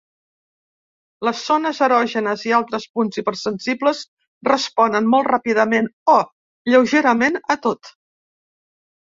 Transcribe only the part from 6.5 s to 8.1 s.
lleugerament a tot.